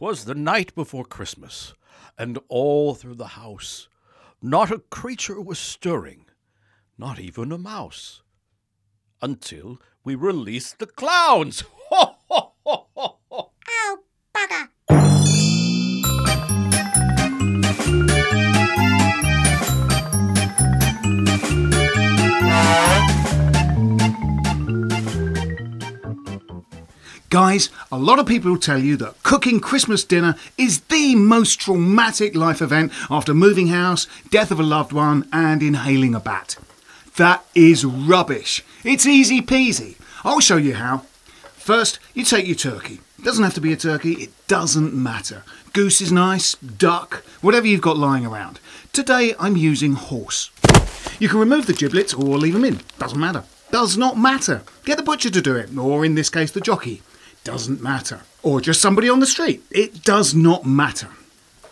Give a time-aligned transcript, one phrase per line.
[0.00, 1.74] 'Twas the night before Christmas,
[2.16, 3.90] and all through the house
[4.40, 6.24] not a creature was stirring,
[6.96, 8.22] not even a mouse,
[9.20, 11.64] until we released the clowns.
[11.90, 13.19] Ho, ho, ho, ho,
[27.30, 31.60] Guys, a lot of people will tell you that cooking Christmas dinner is the most
[31.60, 36.56] traumatic life event after moving house, death of a loved one, and inhaling a bat.
[37.18, 38.64] That is rubbish.
[38.82, 39.94] It's easy peasy.
[40.24, 41.04] I'll show you how.
[41.52, 42.94] First, you take your turkey.
[43.16, 45.44] It doesn't have to be a turkey, it doesn't matter.
[45.72, 48.58] Goose is nice, duck, whatever you've got lying around.
[48.92, 50.50] Today I'm using horse.
[51.20, 52.80] You can remove the giblets or leave them in.
[52.98, 53.44] Doesn't matter.
[53.70, 54.62] Does not matter.
[54.84, 57.02] Get the butcher to do it, or in this case, the jockey.
[57.44, 58.20] Doesn't matter.
[58.42, 59.62] Or just somebody on the street.
[59.70, 61.08] It does not matter.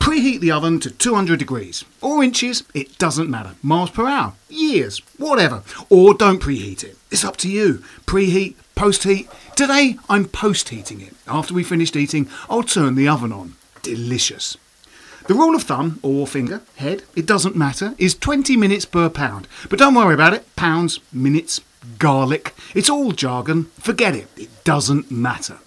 [0.00, 1.84] Preheat the oven to 200 degrees.
[2.00, 3.56] Or inches, it doesn't matter.
[3.62, 5.62] Miles per hour, years, whatever.
[5.90, 6.96] Or don't preheat it.
[7.10, 7.82] It's up to you.
[8.06, 9.28] Preheat, post heat.
[9.56, 11.14] Today, I'm post heating it.
[11.26, 13.56] After we finished eating, I'll turn the oven on.
[13.82, 14.56] Delicious.
[15.26, 19.46] The rule of thumb, or finger, head, it doesn't matter, is 20 minutes per pound.
[19.68, 20.56] But don't worry about it.
[20.56, 21.60] Pounds, minutes,
[21.98, 23.64] garlic, it's all jargon.
[23.78, 24.28] Forget it.
[24.38, 25.58] It doesn't matter.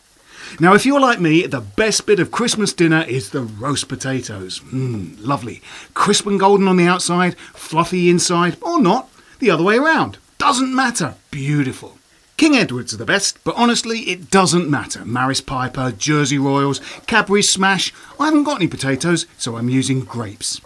[0.60, 4.60] Now, if you're like me, the best bit of Christmas dinner is the roast potatoes.
[4.60, 5.62] Mmm, lovely.
[5.94, 9.10] Crisp and golden on the outside, fluffy inside, or not.
[9.40, 10.18] The other way around.
[10.38, 11.16] Doesn't matter.
[11.32, 11.98] Beautiful.
[12.38, 15.06] King Edward's are the best, but honestly, it doesn't matter.
[15.06, 17.94] Maris Piper, Jersey Royals, Cadbury Smash.
[18.20, 20.60] I haven't got any potatoes, so I'm using grapes.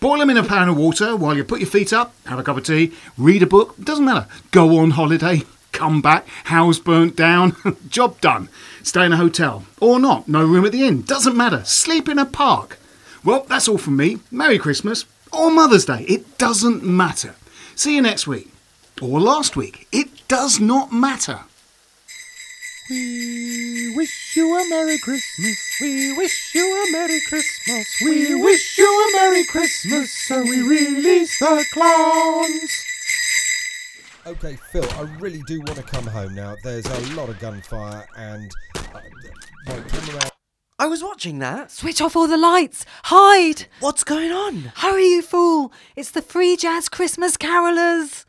[0.00, 2.42] Boil them in a pan of water while you put your feet up, have a
[2.42, 4.26] cup of tea, read a book, doesn't matter.
[4.50, 5.42] Go on holiday,
[5.76, 7.54] come back, house burnt down,
[7.88, 8.48] job done.
[8.82, 11.62] Stay in a hotel, or not, no room at the inn, doesn't matter.
[11.64, 12.78] Sleep in a park.
[13.22, 14.18] Well, that's all from me.
[14.30, 17.34] Merry Christmas, or Mother's Day, it doesn't matter.
[17.74, 18.50] See you next week,
[19.02, 21.40] or last week, it does not matter.
[22.88, 25.58] We wish you a Merry Christmas.
[25.80, 28.00] We wish you a Merry Christmas.
[28.00, 30.12] We wish you a Merry Christmas.
[30.12, 32.95] So we release the clowns.
[34.26, 36.56] Okay, Phil, I really do want to come home now.
[36.64, 38.50] There's a lot of gunfire and.
[38.74, 39.00] Uh,
[39.68, 40.30] wait, come.
[40.80, 41.70] I was watching that.
[41.70, 42.84] Switch off all the lights.
[43.04, 43.66] Hide.
[43.78, 44.72] What's going on?
[44.74, 45.72] Hurry, you fool.
[45.94, 48.24] It's the Free Jazz Christmas Carolers.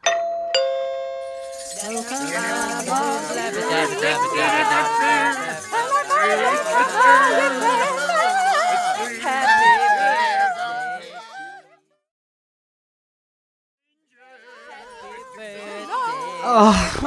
[16.59, 16.99] Oh,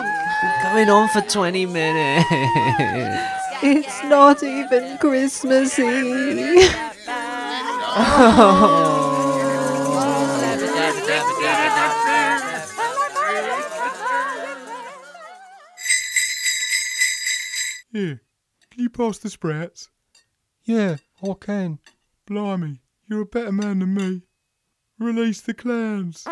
[0.63, 2.25] going on for 20 minutes.
[3.61, 5.83] It's not even Christmassy.
[17.93, 18.23] Here,
[18.71, 19.91] can you pass the sprouts?
[20.63, 21.81] Yeah, I can.
[22.25, 24.23] Blimey, you're a better man than me.
[25.01, 26.23] Release the clowns.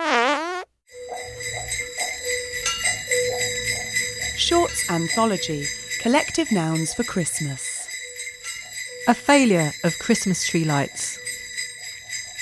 [4.48, 5.66] Shorts Anthology
[6.00, 7.86] Collective Nouns for Christmas.
[9.06, 11.18] A failure of Christmas tree lights.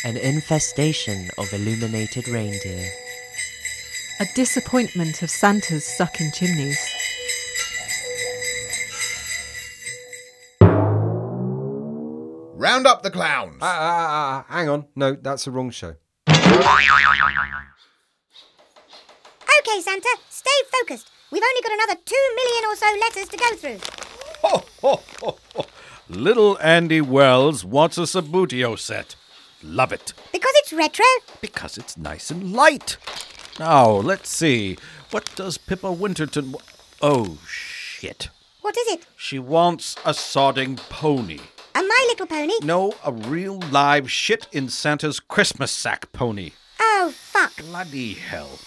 [0.04, 2.88] An infestation of illuminated reindeer.
[4.20, 6.78] A disappointment of Santas sucking chimneys.
[12.54, 13.58] Round up the clowns.
[13.62, 14.86] Ah, ah, ah, ah, hang on.
[14.94, 15.96] No, that's the wrong show.
[16.28, 16.70] Okay,
[19.80, 21.10] Santa, stay focused.
[21.30, 23.78] We've only got another two million or so letters to go through.
[24.42, 25.66] Ho, ho, ho, ho.
[26.08, 29.16] Little Andy Wells wants a Subbuteo set.
[29.62, 30.12] Love it.
[30.32, 31.04] Because it's retro.
[31.40, 32.96] Because it's nice and light.
[33.58, 34.78] Now, let's see.
[35.10, 36.54] What does Pippa Winterton.
[37.02, 38.28] Oh, shit.
[38.60, 39.06] What is it?
[39.16, 41.40] She wants a sodding pony.
[41.74, 42.54] A My Little Pony?
[42.62, 46.52] No, a real live shit in Santa's Christmas sack pony.
[46.80, 47.56] Oh, fuck.
[47.56, 48.58] Bloody hell.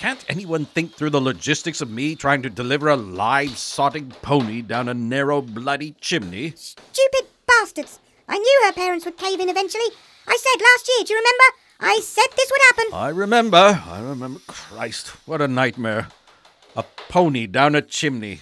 [0.00, 4.62] Can't anyone think through the logistics of me trying to deliver a live sodding pony
[4.62, 6.54] down a narrow bloody chimney?
[6.56, 8.00] Stupid bastards.
[8.26, 9.84] I knew her parents would cave in eventually.
[10.26, 11.44] I said last year, do you remember?
[11.80, 12.94] I said this would happen.
[12.94, 13.82] I remember.
[13.86, 14.40] I remember.
[14.46, 16.08] Christ, what a nightmare.
[16.74, 18.40] A pony down a chimney.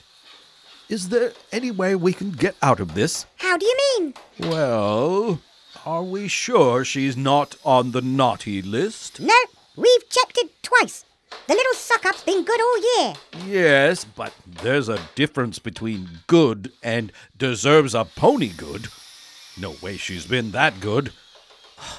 [0.88, 3.26] Is there any way we can get out of this?
[3.38, 4.14] How do you mean?
[4.38, 5.40] Well,
[5.84, 9.18] are we sure she's not on the naughty list?
[9.18, 9.34] No,
[9.74, 11.04] we've checked it twice.
[11.46, 13.14] The little suck up's been good all year.
[13.46, 18.88] Yes, but there's a difference between good and deserves a pony good.
[19.60, 21.12] No way she's been that good.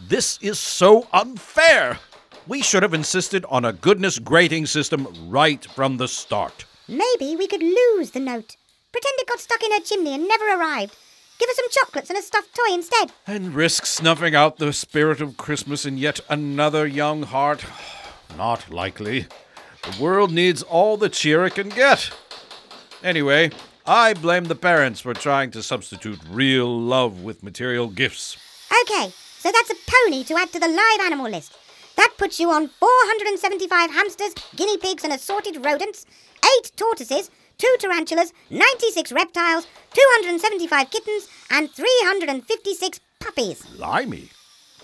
[0.00, 1.98] This is so unfair.
[2.46, 6.64] We should have insisted on a goodness grading system right from the start.
[6.86, 8.56] Maybe we could lose the note.
[8.92, 10.96] Pretend it got stuck in her chimney and never arrived.
[11.38, 13.12] Give her some chocolates and a stuffed toy instead.
[13.26, 17.64] And risk snuffing out the spirit of Christmas in yet another young heart?
[18.36, 19.26] Not likely.
[19.82, 22.10] The world needs all the cheer it can get.
[23.02, 23.50] Anyway,
[23.86, 28.36] I blame the parents for trying to substitute real love with material gifts.
[28.82, 31.56] Okay, so that's a pony to add to the live animal list.
[31.96, 36.06] That puts you on 475 hamsters, guinea pigs, and assorted rodents,
[36.60, 43.64] 8 tortoises, 2 tarantulas, 96 reptiles, 275 kittens, and 356 puppies.
[43.76, 44.28] Blimey.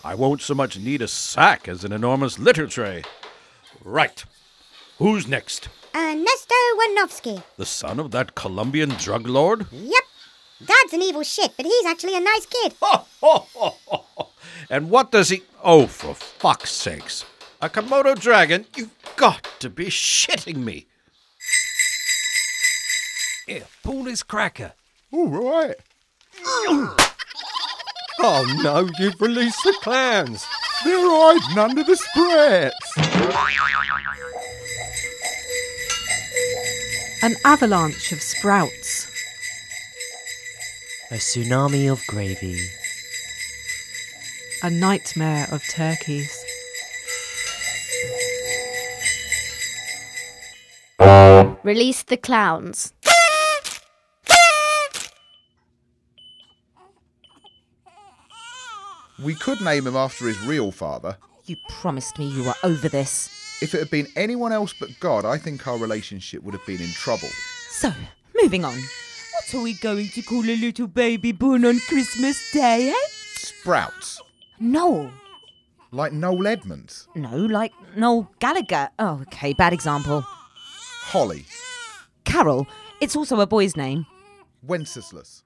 [0.02, 3.04] I won't so much need a sack as an enormous litter tray.
[3.84, 4.24] Right.
[4.98, 5.68] Who's next?
[5.94, 7.42] Uh, Ernesto Wanowski.
[7.56, 9.66] The son of that Colombian drug lord?
[9.70, 10.04] Yep.
[10.64, 12.74] Dad's an evil shit, but he's actually a nice kid.
[14.70, 15.42] And what does he.
[15.62, 17.24] Oh, for fuck's sakes.
[17.60, 18.64] A Komodo dragon?
[18.76, 20.86] You've got to be shitting me.
[23.46, 24.72] Here, pull this cracker.
[25.12, 25.76] All right.
[28.20, 30.46] Oh no, you've released the clowns.
[30.84, 33.03] They're hiding under the sprats.
[37.22, 39.06] An avalanche of sprouts.
[41.10, 42.60] A tsunami of gravy.
[44.62, 46.44] A nightmare of turkeys.
[51.62, 52.92] Release the clowns.
[59.22, 61.16] We could name him after his real father.
[61.46, 63.58] You promised me you were over this.
[63.60, 66.80] If it had been anyone else but God, I think our relationship would have been
[66.80, 67.28] in trouble.
[67.70, 67.92] So,
[68.40, 68.74] moving on.
[68.74, 73.08] What are we going to call a little baby born on Christmas Day, eh?
[73.36, 74.20] Sprouts.
[74.58, 75.12] Noel.
[75.90, 77.08] Like Noel Edmonds.
[77.14, 78.88] No, like Noel Gallagher.
[78.98, 80.22] Oh, okay, bad example.
[80.22, 81.44] Holly.
[82.24, 82.66] Carol.
[83.00, 84.06] It's also a boy's name.
[84.62, 85.43] Wenceslas.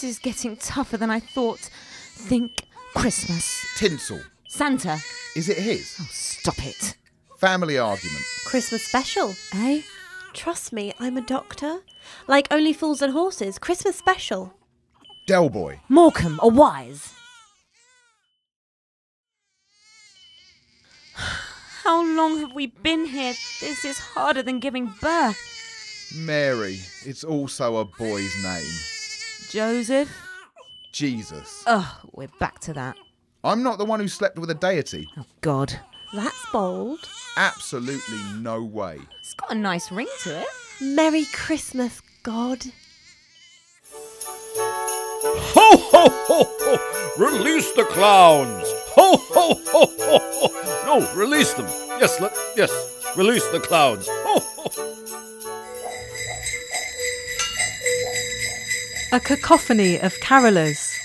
[0.00, 1.58] This is getting tougher than I thought.
[1.60, 2.64] Think
[2.94, 3.66] Christmas.
[3.76, 4.22] Tinsel.
[4.48, 4.96] Santa.
[5.36, 5.98] Is it his?
[6.00, 6.96] Oh, stop it.
[7.36, 8.24] Family argument.
[8.46, 9.34] Christmas special.
[9.52, 9.82] Eh?
[10.32, 11.80] Trust me, I'm a doctor.
[12.26, 14.54] Like Only Fools and Horses, Christmas special.
[15.26, 15.80] Del Boy.
[15.90, 17.12] Morecambe or Wise.
[21.14, 23.34] How long have we been here?
[23.60, 26.16] This is harder than giving birth.
[26.16, 26.78] Mary.
[27.04, 28.89] It's also a boy's name.
[29.50, 30.08] Joseph?
[30.92, 31.64] Jesus.
[31.66, 32.96] Oh, we're back to that.
[33.42, 35.08] I'm not the one who slept with a deity.
[35.18, 35.74] Oh, God.
[36.12, 37.08] That's bold.
[37.36, 38.98] Absolutely no way.
[39.18, 40.46] It's got a nice ring to it.
[40.80, 42.64] Merry Christmas, God.
[45.52, 47.24] Ho, ho, ho, ho!
[47.24, 48.64] Release the clowns!
[48.94, 51.00] Ho, ho, ho, ho, ho!
[51.00, 51.66] No, release them.
[51.98, 52.70] Yes, let, yes,
[53.16, 54.06] release the clowns.
[54.08, 55.19] Ho, ho.
[59.12, 60.96] A cacophony of carolers.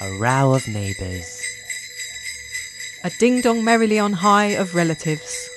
[0.00, 1.42] A row of neighbours.
[3.02, 5.48] A ding dong merrily on high of relatives.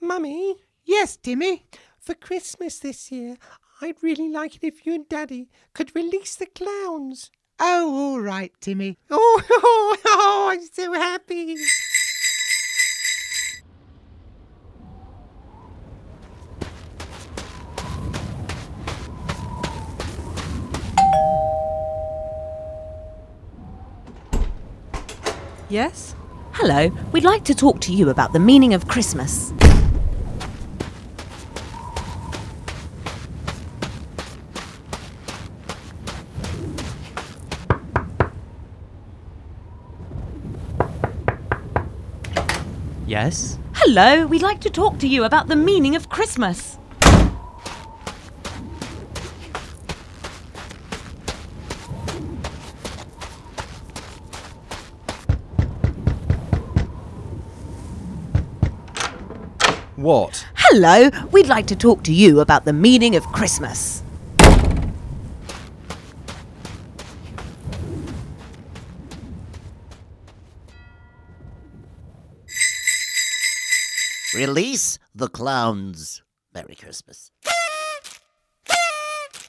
[0.00, 0.56] Mummy?
[0.86, 1.66] Yes, Timmy?
[2.00, 3.36] For Christmas this year,
[3.82, 7.30] I'd really like it if you and Daddy could release the clowns.
[7.60, 8.96] Oh, all right, Timmy.
[9.10, 11.56] Oh, oh, oh I'm so happy.
[25.70, 26.14] Yes?
[26.52, 29.52] Hello, we'd like to talk to you about the meaning of Christmas.
[43.06, 43.58] Yes?
[43.74, 46.77] Hello, we'd like to talk to you about the meaning of Christmas.
[59.98, 60.46] What?
[60.54, 64.00] Hello, we'd like to talk to you about the meaning of Christmas.
[74.32, 76.22] Release the clowns.
[76.54, 77.32] Merry Christmas.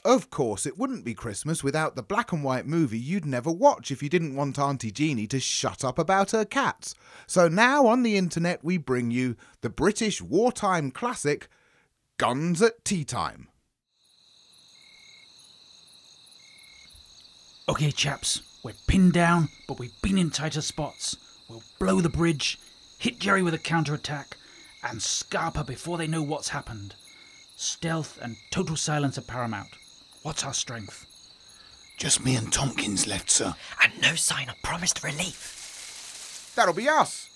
[0.06, 3.92] Of course, it wouldn't be Christmas without the black and white movie you'd never watch
[3.92, 6.96] if you didn't want Auntie Jeannie to shut up about her cats.
[7.28, 11.50] So now on the internet we bring you the British wartime classic
[12.18, 13.50] Guns at Tea Time.
[17.68, 21.18] Okay, chaps, we're pinned down, but we've been in tighter spots.
[21.50, 22.58] We'll blow the bridge,
[22.98, 24.38] hit Jerry with a counterattack,
[24.82, 26.96] and Scarpa before they know what's happened.
[27.58, 29.70] Stealth and total silence are paramount.
[30.30, 31.08] What's our strength?
[31.98, 33.56] Just me and Tompkins left, sir.
[33.82, 36.54] And no sign of promised relief.
[36.56, 37.32] That'll be us.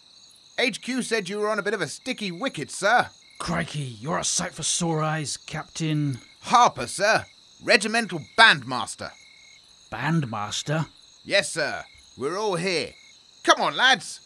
[0.62, 3.10] HQ said you were on a bit of a sticky wicket, sir.
[3.40, 6.20] Crikey, you're a sight for sore eyes, Captain.
[6.42, 7.26] Harper, sir.
[7.64, 9.10] Regimental bandmaster.
[9.92, 10.86] Bandmaster?
[11.26, 11.86] Yes, sir.
[12.16, 12.92] We're all here.
[13.42, 14.20] Come on, lads.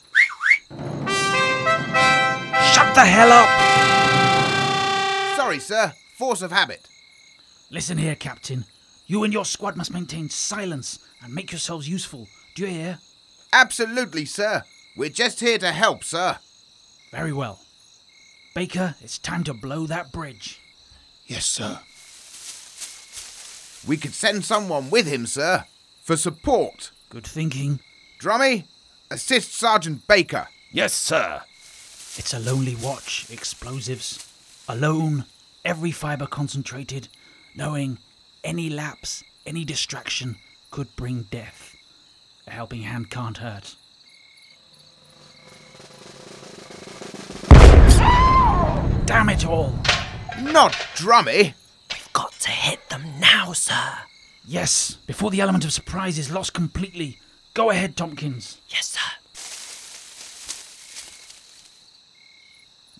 [2.73, 3.47] Shut the hell up!
[5.37, 5.93] Sorry, sir.
[6.17, 6.85] Force of habit.
[7.69, 8.65] Listen here, Captain.
[9.07, 12.27] You and your squad must maintain silence and make yourselves useful.
[12.55, 12.99] Do you hear?
[13.51, 14.63] Absolutely, sir.
[14.95, 16.37] We're just here to help, sir.
[17.11, 17.59] Very well.
[18.55, 20.59] Baker, it's time to blow that bridge.
[21.25, 21.79] Yes, sir.
[23.87, 25.65] We could send someone with him, sir,
[26.01, 26.91] for support.
[27.09, 27.79] Good thinking.
[28.19, 28.65] Drummy,
[29.11, 30.47] assist Sergeant Baker.
[30.71, 31.41] Yes, sir.
[32.17, 34.25] It's a lonely watch, explosives.
[34.67, 35.25] Alone,
[35.63, 37.07] every fibre concentrated,
[37.57, 37.97] knowing
[38.43, 40.37] any lapse, any distraction
[40.69, 41.75] could bring death.
[42.45, 43.75] A helping hand can't hurt.
[49.05, 49.73] Damn it all!
[50.41, 51.53] Not Drummy!
[51.91, 53.93] We've got to hit them now, sir.
[54.45, 57.17] Yes, before the element of surprise is lost completely.
[57.53, 58.61] Go ahead, Tompkins.
[58.69, 58.99] Yes, sir.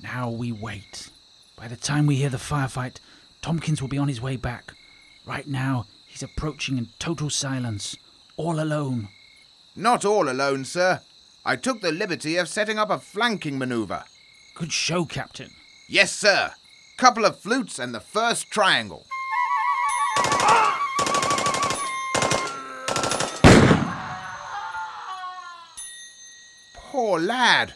[0.01, 1.09] Now we wait.
[1.55, 2.95] By the time we hear the firefight,
[3.47, 4.73] Tompkins will be on his way back.
[5.25, 7.95] Right now, he's approaching in total silence,
[8.35, 9.07] all alone.
[9.73, 10.99] Not all alone, sir.
[11.45, 14.03] I took the liberty of setting up a flanking maneuver.
[14.53, 15.51] Good show, Captain.
[15.87, 16.51] Yes, sir.
[16.97, 19.05] Couple of flutes and the first triangle.
[26.73, 27.75] Poor lad.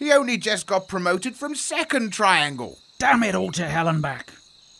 [0.00, 2.78] He only just got promoted from second triangle.
[2.98, 4.32] Damn it all to hell and back.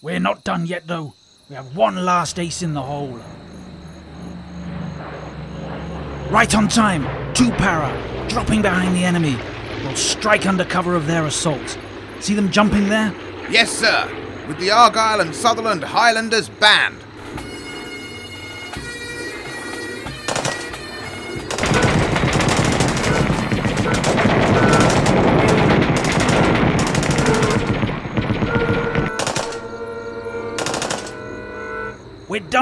[0.06, 1.14] We're not done yet, though.
[1.50, 3.18] We have one last ace in the hole.
[6.30, 7.34] Right on time.
[7.34, 7.90] Two para,
[8.28, 9.36] dropping behind the enemy.
[9.82, 11.76] We'll strike under cover of their assault.
[12.20, 13.12] See them jumping there?
[13.50, 14.08] Yes, sir.
[14.46, 16.98] With the Argyll and Sutherland Highlanders band.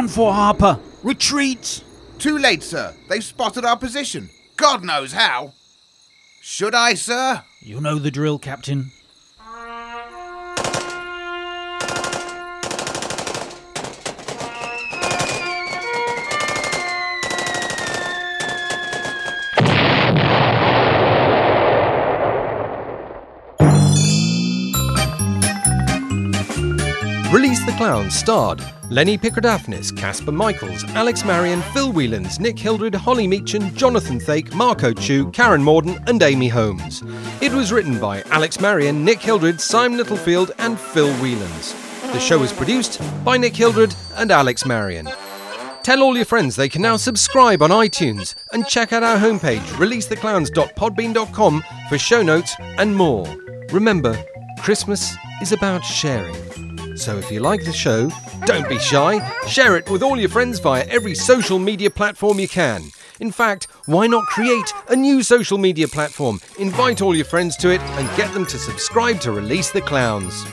[0.04, 0.78] Done for, Harper.
[1.02, 1.82] Retreat!
[2.18, 2.94] Too late, sir.
[3.08, 4.28] They've spotted our position.
[4.56, 5.54] God knows how.
[6.42, 7.42] Should I, sir?
[7.60, 8.92] You know the drill, Captain.
[27.84, 34.18] Clown starred Lenny Pickradaphnis, Casper Michaels, Alex Marion, Phil Whelans, Nick Hildred, Holly Meachin, Jonathan
[34.18, 37.02] Thake, Marco Chu, Karen Morden, and Amy Holmes.
[37.42, 41.74] It was written by Alex Marion, Nick Hildred, Simon Littlefield, and Phil Whelans.
[42.14, 45.06] The show was produced by Nick Hildred and Alex Marion.
[45.82, 49.66] Tell all your friends they can now subscribe on iTunes and check out our homepage,
[49.76, 53.26] releasetheclowns.podbean.com, for show notes and more.
[53.72, 54.16] Remember,
[54.60, 56.63] Christmas is about sharing.
[56.96, 58.10] So if you like the show,
[58.46, 59.18] don't be shy.
[59.46, 62.84] Share it with all your friends via every social media platform you can.
[63.20, 66.40] In fact, why not create a new social media platform?
[66.58, 70.44] Invite all your friends to it and get them to subscribe to Release the Clowns.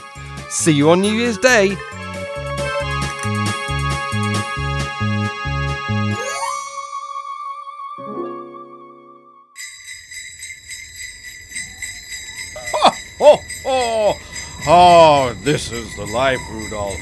[0.48, 1.76] See you on New Year's Day.
[14.64, 15.01] Oh,
[15.42, 17.00] this is the life, Rudolph.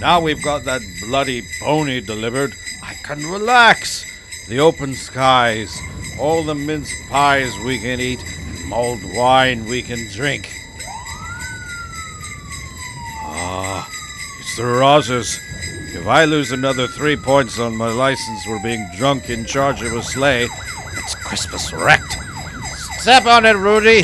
[0.00, 4.06] Now we've got that bloody pony delivered, I can relax.
[4.48, 5.78] The open skies,
[6.18, 10.50] all the mince pies we can eat, and mulled wine we can drink.
[13.22, 13.88] Ah,
[14.40, 15.38] it's the Rosses.
[15.94, 19.92] If I lose another three points on my license for being drunk in charge of
[19.92, 20.48] a sleigh,
[20.96, 22.16] it's Christmas wrecked.
[22.98, 24.02] Step on it, Rudy.